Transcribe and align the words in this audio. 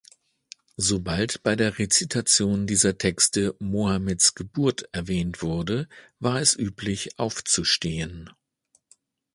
Sobald 0.77 1.43
bei 1.43 1.55
der 1.55 1.77
Rezitation 1.77 2.65
dieser 2.65 2.97
Texte 2.97 3.55
Mohammeds 3.59 4.33
Geburt 4.33 4.89
erwähnt 4.93 5.43
wurde, 5.43 5.87
war 6.19 6.39
es 6.41 6.55
üblich, 6.57 7.19
aufzustehen. 7.19 8.27